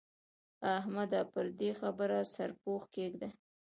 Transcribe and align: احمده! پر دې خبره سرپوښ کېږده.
احمده! 0.77 1.21
پر 1.31 1.45
دې 1.59 1.71
خبره 1.81 2.19
سرپوښ 2.35 2.81
کېږده. 2.95 3.29